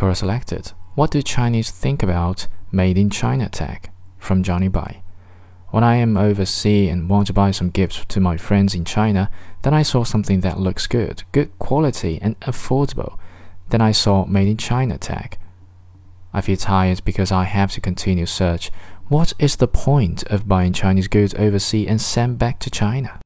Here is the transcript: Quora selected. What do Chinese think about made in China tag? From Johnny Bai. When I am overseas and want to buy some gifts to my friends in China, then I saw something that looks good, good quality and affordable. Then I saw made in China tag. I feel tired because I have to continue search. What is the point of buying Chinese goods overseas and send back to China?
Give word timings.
Quora 0.00 0.16
selected. 0.16 0.72
What 0.94 1.10
do 1.10 1.20
Chinese 1.20 1.70
think 1.70 2.02
about 2.02 2.46
made 2.72 2.96
in 2.96 3.10
China 3.10 3.50
tag? 3.50 3.90
From 4.16 4.42
Johnny 4.42 4.68
Bai. 4.68 5.02
When 5.72 5.84
I 5.84 5.96
am 5.96 6.16
overseas 6.16 6.90
and 6.90 7.10
want 7.10 7.26
to 7.26 7.34
buy 7.34 7.50
some 7.50 7.68
gifts 7.68 8.06
to 8.06 8.18
my 8.18 8.38
friends 8.38 8.74
in 8.74 8.86
China, 8.86 9.30
then 9.60 9.74
I 9.74 9.82
saw 9.82 10.04
something 10.04 10.40
that 10.40 10.58
looks 10.58 10.86
good, 10.86 11.24
good 11.32 11.50
quality 11.58 12.18
and 12.22 12.40
affordable. 12.40 13.18
Then 13.68 13.82
I 13.82 13.92
saw 13.92 14.24
made 14.24 14.48
in 14.48 14.56
China 14.56 14.96
tag. 14.96 15.36
I 16.32 16.40
feel 16.40 16.56
tired 16.56 17.04
because 17.04 17.30
I 17.30 17.44
have 17.44 17.70
to 17.72 17.82
continue 17.82 18.24
search. 18.24 18.70
What 19.08 19.34
is 19.38 19.56
the 19.56 19.68
point 19.68 20.22
of 20.28 20.48
buying 20.48 20.72
Chinese 20.72 21.08
goods 21.08 21.34
overseas 21.34 21.88
and 21.88 22.00
send 22.00 22.38
back 22.38 22.58
to 22.60 22.70
China? 22.70 23.18